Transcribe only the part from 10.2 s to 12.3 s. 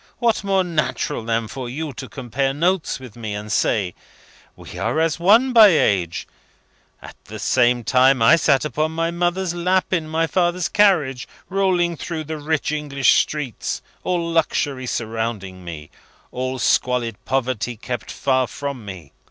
father's carriage, rolling through